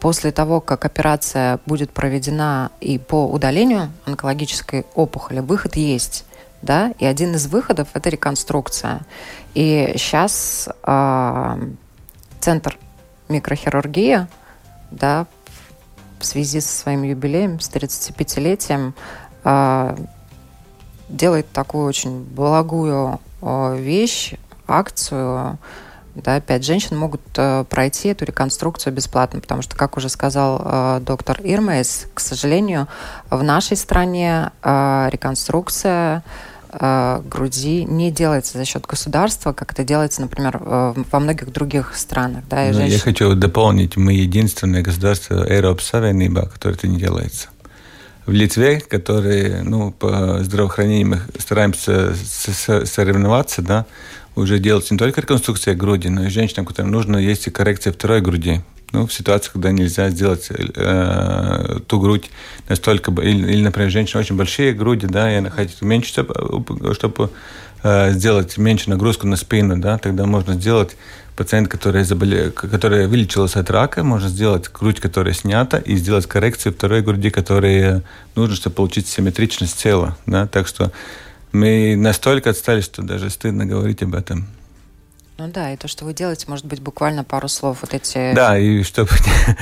[0.00, 6.24] после того, как операция будет проведена и по удалению онкологической опухоли, выход есть.
[6.62, 6.92] Да?
[6.98, 9.02] И один из выходов– это реконструкция.
[9.54, 11.58] И сейчас э, а,
[12.40, 12.78] Центр
[13.28, 14.26] микрохирургии
[14.90, 15.26] да,
[16.18, 18.92] в связи со своим юбилеем, с 35-летием, э,
[19.44, 19.96] а,
[21.08, 24.34] делает такую очень благую э, вещь,
[24.66, 25.58] акцию,
[26.22, 31.00] да, пять женщин могут э, пройти эту реконструкцию бесплатно, потому что, как уже сказал э,
[31.02, 32.88] доктор Ирмейс, к сожалению,
[33.30, 36.22] в нашей стране э, реконструкция
[36.70, 41.94] э, груди не делается за счет государства, как это делается, например, э, во многих других
[41.96, 42.44] странах.
[42.48, 42.94] Да, ну, женщин...
[42.94, 47.48] Я хочу дополнить, мы единственное государство Европы Савениба, которое это не делается
[48.26, 53.86] в Литве, которые ну, по здравоохранению мы стараемся соревноваться, да,
[54.36, 58.20] уже делать не только реконструкция груди, но и женщинам, которым нужно, есть и коррекция второй
[58.20, 58.60] груди.
[58.92, 62.30] Ну, в ситуации, когда нельзя сделать э, ту грудь
[62.68, 63.10] настолько...
[63.20, 67.30] Или, или, например, женщина очень большие груди, да, и она хочет уменьшить, чтобы, чтобы
[67.82, 70.96] э, сделать меньше нагрузку на спину, да, тогда можно сделать
[71.34, 76.72] пациент, который, заболел, который вылечился от рака, можно сделать грудь, которая снята, и сделать коррекцию
[76.72, 78.04] второй груди, которая
[78.36, 80.16] нужно, чтобы получить симметричность тела.
[80.26, 80.46] Да?
[80.46, 80.92] Так что
[81.52, 84.46] мы настолько отстали, что даже стыдно говорить об этом.
[85.38, 88.34] Ну да, и то, что вы делаете, может быть, буквально пару слов вот эти...
[88.34, 89.10] Да, и чтобы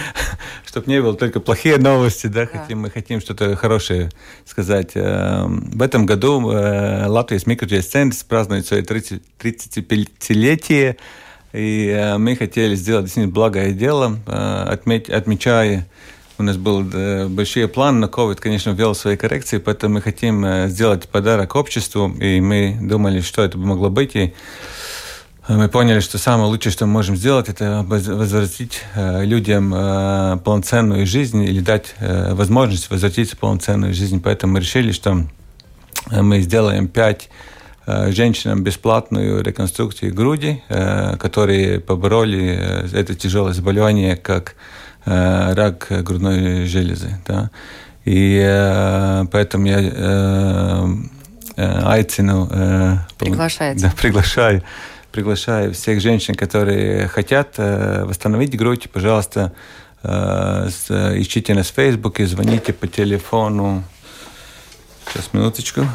[0.75, 2.59] чтоб не было только плохие новости, да, да.
[2.59, 4.11] Хотим, мы хотим что-то хорошее
[4.45, 4.93] сказать.
[4.95, 7.91] Эм, в этом году э, Латвия с Микроджейс
[8.25, 10.97] празднует свое 35-летие,
[11.53, 15.89] и э, мы хотели сделать действительно благое дело, э, отметь, отмечая
[16.37, 20.45] у нас был э, большие планы, но COVID, конечно, ввел свои коррекции, поэтому мы хотим
[20.45, 24.17] э, сделать подарок обществу, и мы думали, что это бы могло быть.
[24.17, 24.35] И
[25.47, 29.71] э, мы поняли, что самое лучшее, что мы можем сделать, это возвратить людям
[30.41, 34.21] полноценную жизнь или дать возможность возвратиться в полноценную жизнь.
[34.21, 35.27] Поэтому мы решили, что
[36.11, 37.29] мы сделаем пять
[37.87, 44.57] женщинам бесплатную реконструкцию груди, которые побороли это тяжелое заболевание, как
[45.05, 47.19] рак грудной железы.
[47.27, 47.51] Да.
[48.05, 49.79] И поэтому я
[51.57, 52.49] айцину...
[53.19, 53.83] Приглашаете.
[53.83, 54.63] Да, приглашаю
[55.15, 59.53] приглашаю всех женщин, которые хотят восстановить грудь, пожалуйста,
[60.03, 63.85] ищите нас в Фейсбуке, звоните по телефону.
[65.07, 65.87] Сейчас, минуточку.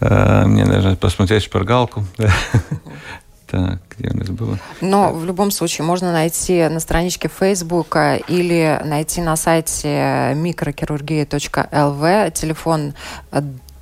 [0.00, 2.06] Мне нужно посмотреть шпаргалку.
[3.50, 4.58] Так, где у нас было?
[4.80, 12.94] Но в любом случае можно найти на страничке Фейсбука или найти на сайте микрохирургия.лв телефон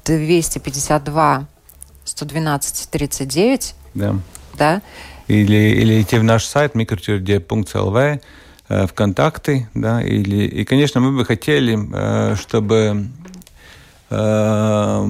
[0.05, 1.47] 252
[2.05, 3.75] 112 39.
[3.95, 4.17] Да.
[4.57, 4.81] Да.
[5.27, 8.23] Или, или идти в наш сайт microchirurgia.lv
[8.69, 13.09] э, в контакты, да, или, и, конечно, мы бы хотели, э, чтобы
[14.09, 15.09] э,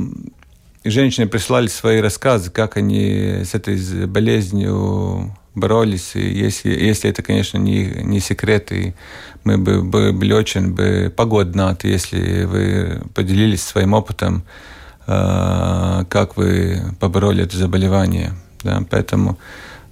[0.90, 6.14] женщины прислали свои рассказы, как они с этой болезнью боролись.
[6.14, 8.94] И если, если это, конечно, не, не секрет, и
[9.44, 14.44] мы бы, бы были очень бы погоднаты, если вы поделились своим опытом,
[15.06, 18.34] как вы побороли это заболевание.
[18.62, 18.82] Да?
[18.90, 19.38] Поэтому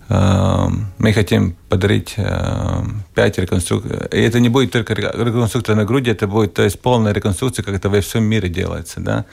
[0.09, 3.91] Эм, мы хотим подарить эм, пять реконструкций.
[4.13, 7.75] И это не будет только реконструкция на груди, это будет то есть полная реконструкция, как
[7.75, 9.01] это во всем мире делается.
[9.01, 9.25] Да?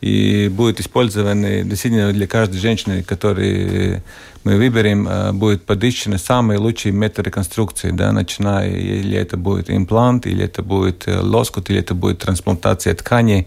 [0.00, 4.02] И будет использованы действительно для каждой женщины, которую
[4.44, 10.26] мы выберем, э, будет подыщены самые лучшие методы реконструкции, да, начиная, или это будет имплант,
[10.26, 13.46] или это будет э, лоскут, или это будет трансплантация тканей.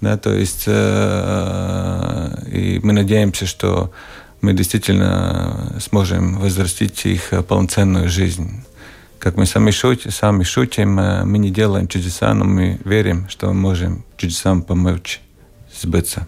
[0.00, 3.92] Да, то есть, э, и мы надеемся, что
[4.40, 8.64] мы действительно сможем возвратить их полноценную жизнь.
[9.24, 13.46] Как мы сами шутим, сами шутим, э, мы не делаем чудеса, но мы верим, что
[13.46, 15.22] мы можем чудесам помочь
[15.84, 16.26] сбыться.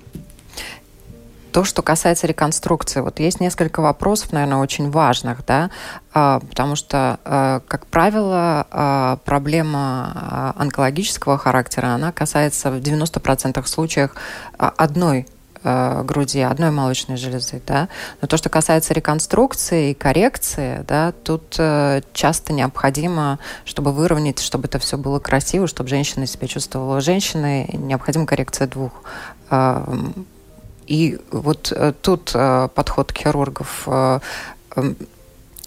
[1.53, 5.71] То, что касается реконструкции, вот есть несколько вопросов, наверное, очень важных, да,
[6.12, 13.66] а, потому что, э, как правило, а, проблема а, онкологического характера, она касается в 90%
[13.69, 14.11] случаев
[14.59, 15.27] одной
[15.66, 17.88] э, груди, одной молочной железы, да.
[18.20, 24.68] Но то, что касается реконструкции и коррекции, да, тут э, часто необходимо, чтобы выровнять, чтобы
[24.68, 28.92] это все было красиво, чтобы женщина себя чувствовала женщиной, необходима коррекция двух
[29.50, 29.85] э,
[30.87, 34.20] и вот э, тут э, подход хирургов э,
[34.76, 34.96] эм,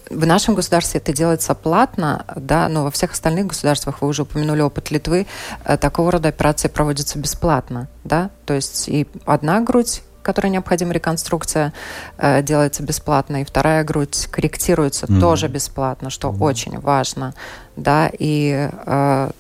[0.10, 4.62] в нашем государстве это делается платно, да, но во всех остальных государствах, вы уже упомянули
[4.62, 5.28] опыт Литвы,
[5.66, 11.74] э, такого рода операции проводятся бесплатно, да, то есть и одна грудь которой необходима реконструкция,
[12.18, 15.20] э, делается бесплатно, и вторая грудь корректируется mm-hmm.
[15.20, 16.44] тоже бесплатно, что mm-hmm.
[16.44, 17.34] очень важно,
[17.76, 19.32] да, и э,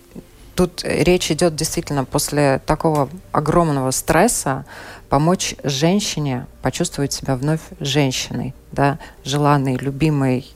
[0.55, 4.65] тут речь идет действительно после такого огромного стресса
[5.09, 10.51] помочь женщине почувствовать себя вновь женщиной, да, желанной, любимой,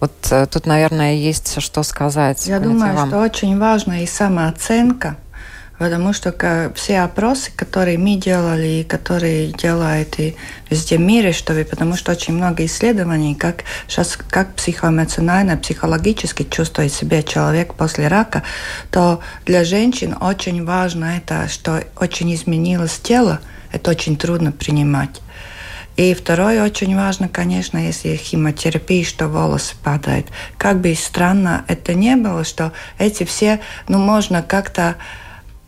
[0.00, 2.46] вот э, тут, наверное, есть что сказать.
[2.46, 3.08] Я думаю, вам.
[3.08, 5.16] что очень важна и самооценка,
[5.78, 6.32] потому что
[6.74, 10.36] все опросы, которые мы делали и которые делают и
[10.70, 16.44] везде в мире, что ли, потому что очень много исследований, как сейчас как психоэмоционально, психологически
[16.44, 18.44] чувствует себя человек после рака,
[18.92, 23.40] то для женщин очень важно это, что очень изменилось тело,
[23.72, 25.20] это очень трудно принимать.
[25.98, 30.28] И второе, очень важно, конечно, если химиотерапия, что волосы падают.
[30.56, 33.58] Как бы странно это не было, что эти все,
[33.88, 34.94] ну, можно как-то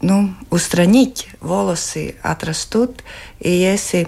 [0.00, 3.02] ну, устранить, волосы отрастут,
[3.40, 4.06] и если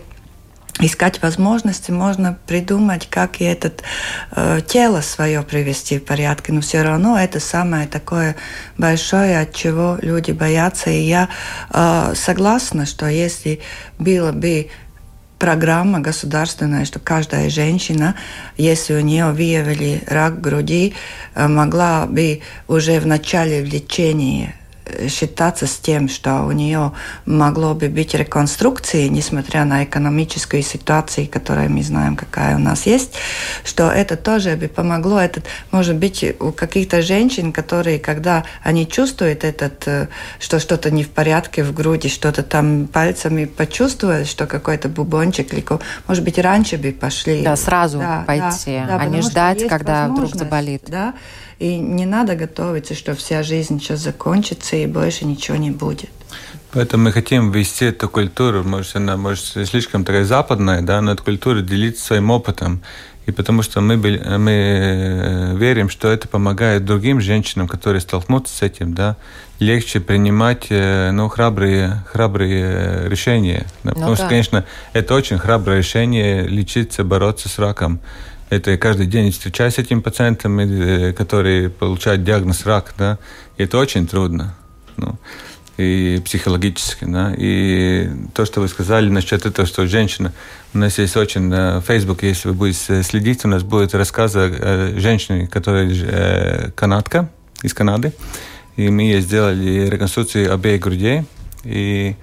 [0.79, 3.83] искать возможности, можно придумать, как и этот
[4.31, 6.51] э, тело свое привести в порядок.
[6.51, 8.37] Но все равно это самое такое
[8.79, 10.89] большое, от чего люди боятся.
[10.89, 11.29] И я
[11.71, 13.61] э, согласна, что если
[13.99, 14.71] было бы
[15.43, 18.15] программа государственная, что каждая женщина,
[18.57, 20.95] если у нее выявили рак груди,
[21.35, 24.55] э, могла бы уже в начале лечения
[25.09, 26.93] считаться с тем, что у нее
[27.27, 33.15] могло бы быть реконструкции, несмотря на экономическую ситуацию, которую мы знаем, какая у нас есть,
[33.65, 35.21] что это тоже бы помогло.
[35.21, 41.05] Это может быть у каких-то женщин, которые, когда они чувствуют этот, э, что что-то не
[41.05, 45.65] в порядке в груди, что-то там пальцами почувствуют, что какой-то бубончик, или,
[46.07, 47.43] может быть, раньше бы пошли.
[47.43, 50.83] Да, сразу да, пойти, да, да, а не ждать, когда вдруг заболит.
[50.87, 51.15] Да,
[51.63, 56.11] и не надо готовиться, что вся жизнь сейчас закончится и больше ничего не будет.
[56.73, 61.23] Поэтому мы хотим ввести эту культуру, может, она может слишком такая западная, да, но эту
[61.23, 62.83] культуру делиться своим опытом.
[63.27, 68.63] И потому что мы, мы э, верим, что это помогает другим женщинам, которые столкнутся с
[68.63, 69.17] этим, да,
[69.61, 73.67] легче принимать э, ну, храбрые, храбрые решения.
[73.85, 74.17] Да, ну, потому да.
[74.17, 78.01] что, конечно, это очень храброе решение лечиться, бороться с раком.
[78.53, 83.19] Это каждый день встречаюсь с этими пациентами, э, которые получают диагноз рак, да,
[83.57, 84.55] и это очень трудно.
[84.99, 85.15] Ну,
[85.79, 87.33] и психологически, да.
[87.35, 90.35] И то, что вы сказали насчет этого, что женщина,
[90.75, 94.93] у нас есть очень на Facebook, если вы будете следить, у нас будет рассказ о
[94.99, 97.31] женщине, которая э, канадка
[97.63, 98.13] из Канады,
[98.77, 101.23] и мы ей сделали реконструкцию обеих грудей,
[101.65, 102.17] и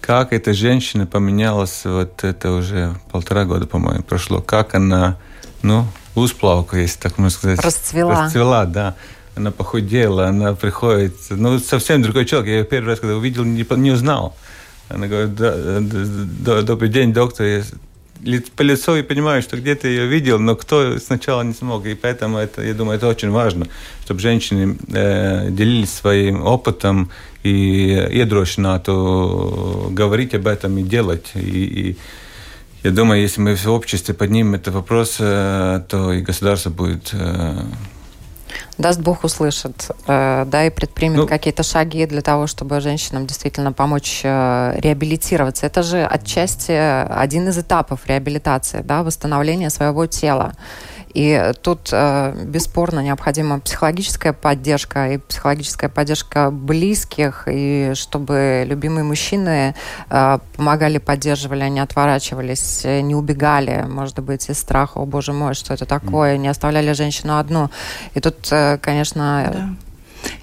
[0.00, 5.16] как эта женщина поменялась, вот это уже полтора года, по-моему, прошло, как она,
[5.62, 7.60] ну, усплавка, если так можно сказать.
[7.60, 8.24] Расцвела.
[8.24, 8.96] Расцвела, да
[9.36, 12.48] она похудела, она приходит, ну, совсем другой человек.
[12.48, 14.34] Я ее первый раз, когда увидел, не, не узнал.
[14.88, 17.46] Она говорит, да, да, добрый день, доктор.
[17.46, 17.62] Я
[18.56, 21.84] по лицу и понимаю, что где-то ее видел, но кто сначала не смог.
[21.86, 23.66] И поэтому это, я думаю, это очень важно,
[24.04, 27.10] чтобы женщины э, делились своим опытом
[27.42, 31.32] и иedrošinātu говорить об этом и делать.
[31.34, 31.96] И, и
[32.86, 37.62] я думаю, если мы в обществе поднимем этот вопрос, э, то и государство будет э,
[38.78, 43.72] даст Бог услышит, э, да, и предпримет ну, какие-то шаги для того, чтобы женщинам действительно
[43.72, 45.66] помочь реабилитироваться.
[45.66, 50.52] Это же отчасти один из этапов реабилитации, да, восстановления своего тела.
[51.16, 59.74] И тут э, бесспорно необходима психологическая поддержка и психологическая поддержка близких, и чтобы любимые мужчины
[60.10, 65.72] э, помогали, поддерживали, они отворачивались, не убегали, может быть, из страха, о боже мой, что
[65.72, 67.70] это такое, не оставляли женщину одну.
[68.12, 69.85] И тут, э, конечно, да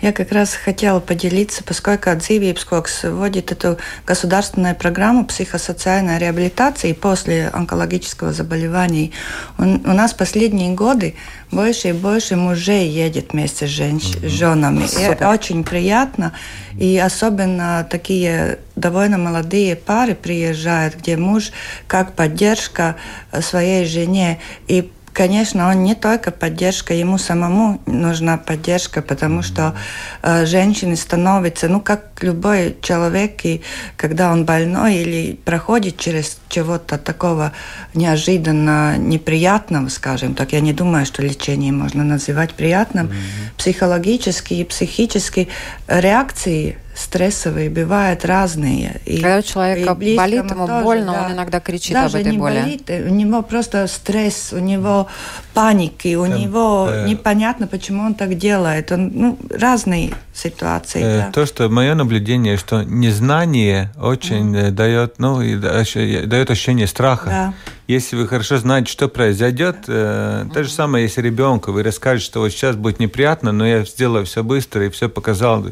[0.02, 7.50] я как раз хотела поделиться, поскольку Dzīvības koks вводит эту государственную программу психосоциальной реабилитации после
[7.54, 9.12] онкологического заболевания.
[9.58, 11.16] У, у нас последние годы
[11.52, 14.16] больше и больше мужей едет вместе с женщ...
[14.16, 14.28] mm-hmm.
[14.28, 14.86] женами.
[15.00, 16.34] И очень приятно.
[16.78, 21.52] И особенно такие довольно молодые пары приезжают, где муж
[21.88, 22.96] как поддержка
[23.42, 24.40] своей жене.
[24.68, 29.76] И Конечно, он не только поддержка, ему самому нужна поддержка, потому что
[30.24, 33.62] э, женщины становятся, ну, как любой человек, и
[33.98, 37.52] когда он больной или проходит через чего-то такого
[37.94, 43.58] неожиданно неприятного, скажем так, я не думаю, что лечение можно называть приятным, mm-hmm.
[43.58, 45.50] психологически и психически
[45.88, 49.02] реакции стрессовые бывают разные.
[49.06, 51.26] И, Когда у человека и болит, ему тоже, больно, да.
[51.26, 52.60] он иногда кричит Даже об этой не боли.
[52.60, 55.08] Болит, у него просто стресс, у него
[55.54, 58.92] паники, у Там, него э, непонятно, почему он так делает.
[58.92, 61.02] Он, ну, разные ситуации.
[61.02, 61.32] Э, да.
[61.32, 62.13] То, что мое наблюдение,
[62.58, 64.72] что незнание очень mm.
[64.72, 67.30] дает, ну, и дает ощущение страха.
[67.30, 67.54] Да.
[67.88, 72.40] Если вы хорошо знаете, что произойдет, э, то же самое, если ребенку вы расскажете, что
[72.40, 75.66] вот сейчас будет неприятно, но я сделаю все быстро и все показал,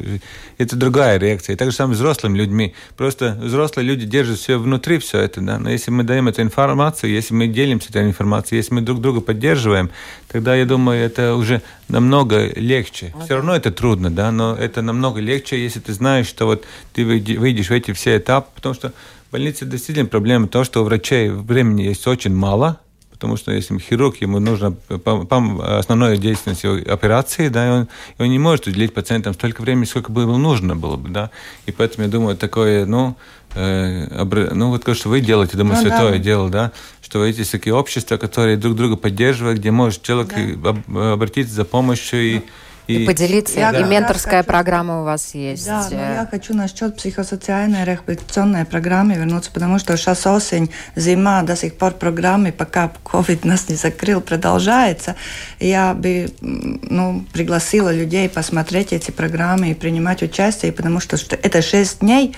[0.58, 1.54] это другая реакция.
[1.54, 2.74] И так же самое с взрослыми людьми.
[2.98, 5.58] Просто взрослые люди держат все внутри, все это, да.
[5.58, 9.22] Но если мы даем эту информацию, если мы делимся этой информацией, если мы друг друга
[9.22, 9.90] поддерживаем,
[10.28, 13.14] тогда, я думаю, это уже намного легче.
[13.24, 17.06] Все равно это трудно, да, но это намного легче, если ты знаешь, что вот ты
[17.06, 18.92] выйдешь в эти все этапы, потому что
[19.32, 22.80] в больнице действительно проблема то, что у врачей времени есть очень мало,
[23.12, 28.38] потому что если хирург, ему нужно основное деятельность операции, да, и он, и он не
[28.38, 31.30] может уделить пациентам столько времени, сколько бы ему нужно было бы, да,
[31.64, 33.16] и поэтому я думаю, такое, ну,
[33.54, 34.22] э,
[34.52, 36.18] ну вот то, что вы делаете, думаю, ну, святое да.
[36.18, 41.12] дело, да, что эти такие общества, которые друг друга поддерживают, где может человек да.
[41.14, 42.42] обратиться за помощью и ну,
[42.86, 43.60] и, и поделиться.
[43.60, 44.48] Я и менторская хочу...
[44.48, 45.66] программа у вас есть.
[45.66, 51.56] Да, но я хочу насчет психосоциальной реабилитационной программы вернуться, потому что сейчас осень, зима, до
[51.56, 55.16] сих пор программы, пока COVID нас не закрыл, продолжается.
[55.60, 62.00] Я бы ну, пригласила людей посмотреть эти программы и принимать участие, потому что это шесть
[62.00, 62.34] дней,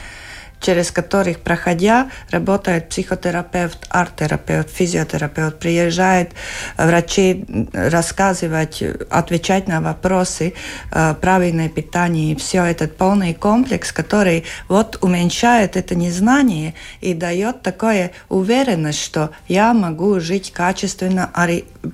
[0.64, 6.30] через которых, проходя, работает психотерапевт, арт-терапевт, физиотерапевт, приезжает
[6.78, 10.54] врачи рассказывать, отвечать на вопросы,
[10.90, 17.60] э, правильное питание и все этот полный комплекс, который вот уменьшает это незнание и дает
[17.62, 21.30] такое уверенность, что я могу жить качественно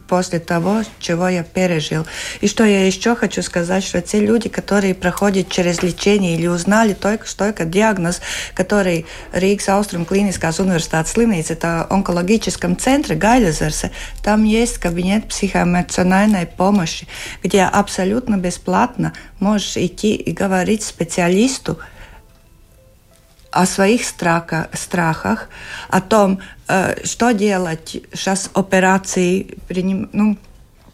[0.08, 2.06] после того, чего я пережил.
[2.40, 6.94] И что я еще хочу сказать, что те люди, которые проходят через лечение или узнали
[6.94, 8.20] только что только диагноз,
[8.60, 13.90] который Рīgas Austrum Kliniskās universitātes slimnīca, онкологическом центре Гайлезерсе,
[14.22, 17.06] там есть кабинет психоэмоциональной помощи,
[17.42, 21.78] где абсолютно бесплатно можешь идти и говорить специалисту,
[23.52, 25.48] о своих страхах, страхах
[25.88, 26.38] о том,
[27.02, 30.38] что делать сейчас операции, приним, ну,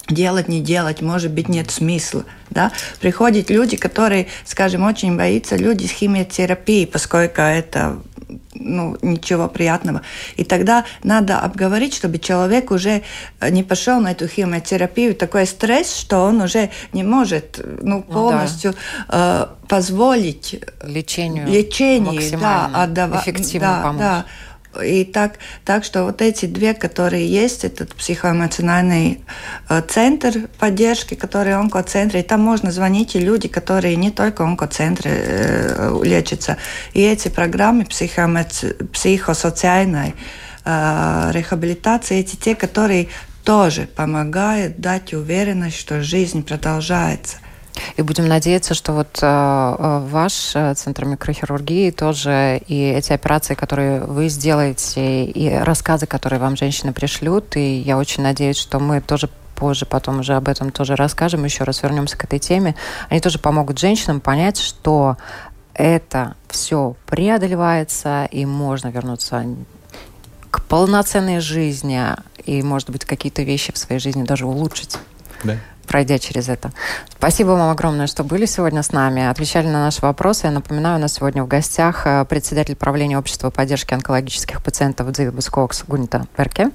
[0.08, 2.24] делать, не делать, может быть, нет смысла.
[2.50, 2.72] Да?
[3.00, 7.98] Приходят люди, которые, скажем, очень боятся люди с химиотерапией, поскольку это
[8.54, 10.02] ну, ничего приятного.
[10.36, 13.02] И тогда надо обговорить, чтобы человек уже
[13.40, 15.14] не пошел на эту химиотерапию.
[15.14, 19.48] Такой стресс, что он уже не может ну, полностью ну, да.
[19.62, 24.00] э, позволить лечению, лечению да, отдавать, эффективно да, помочь.
[24.00, 24.24] Да,
[24.82, 29.20] и так, так что вот эти две, которые есть, этот психоэмоциональный
[29.68, 35.10] э, центр поддержки, который онкоцентры, и там можно звонить и люди, которые не только онкоцентры
[35.12, 36.56] э, лечатся.
[36.92, 40.14] И эти программы психосоциальной
[40.64, 43.08] э, реабилитации, эти те, которые
[43.44, 47.38] тоже помогают дать уверенность, что жизнь продолжается.
[47.96, 53.54] И будем надеяться, что вот э, э, ваш э, центр микрохирургии тоже и эти операции,
[53.54, 59.00] которые вы сделаете, и рассказы, которые вам женщины пришлют, и я очень надеюсь, что мы
[59.00, 62.76] тоже позже потом уже об этом тоже расскажем, еще раз вернемся к этой теме,
[63.08, 65.16] они тоже помогут женщинам понять, что
[65.72, 69.44] это все преодолевается, и можно вернуться
[70.50, 72.02] к полноценной жизни,
[72.44, 74.98] и, может быть, какие-то вещи в своей жизни даже улучшить.
[75.42, 75.56] Да
[75.86, 76.72] пройдя через это.
[77.16, 80.46] Спасибо вам огромное, что были сегодня с нами, отвечали на наши вопросы.
[80.46, 85.48] Я напоминаю, у нас сегодня в гостях э, председатель правления общества поддержки онкологических пациентов Дзивибус
[85.48, 86.70] Кокс Гунита Перке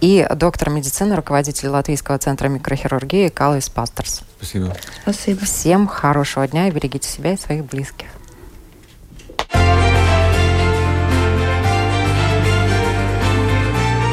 [0.00, 4.22] и доктор медицины, руководитель Латвийского центра микрохирургии Калвис Пастерс.
[4.36, 4.76] Спасибо.
[5.02, 5.44] Спасибо.
[5.44, 8.06] Всем хорошего дня и берегите себя и своих близких.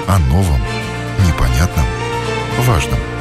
[0.07, 0.59] О новом,
[1.25, 1.85] непонятном,
[2.65, 2.99] важном–